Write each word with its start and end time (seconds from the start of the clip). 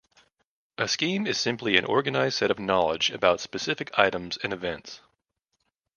A 0.79 0.87
scheme 0.87 1.27
is 1.27 1.39
simply 1.39 1.77
an 1.77 1.85
organized 1.85 2.39
set 2.39 2.49
of 2.49 2.57
knowledge 2.57 3.11
about 3.11 3.39
specific 3.39 3.91
items 3.99 4.35
and 4.37 4.51
events. 4.51 4.99